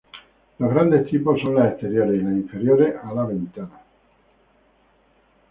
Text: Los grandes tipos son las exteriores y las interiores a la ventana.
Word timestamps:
Los 0.57 0.71
grandes 0.73 1.05
tipos 1.11 1.39
son 1.45 1.53
las 1.53 1.73
exteriores 1.73 2.19
y 2.19 2.23
las 2.25 2.33
interiores 2.33 2.95
a 3.03 3.13
la 3.13 3.23
ventana. 3.23 3.81